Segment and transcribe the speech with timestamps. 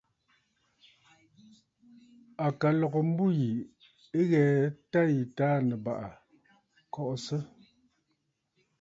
[2.45, 3.49] À ka lɔ̀gə mbû yì
[4.19, 4.43] ɨ ghɛ
[4.91, 6.09] tâ yì Taà Nɨ̀bàʼà
[6.93, 7.37] kɔʼɔsə.